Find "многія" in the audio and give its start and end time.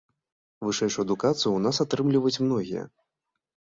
2.49-2.83